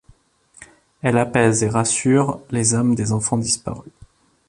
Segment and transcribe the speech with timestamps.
[1.03, 3.91] Elle apaise et rassure les âmes des enfants disparus.